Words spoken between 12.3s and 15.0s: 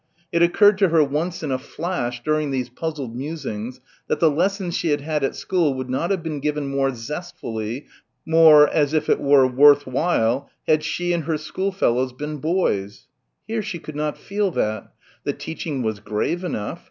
boys. Here she could not feel that.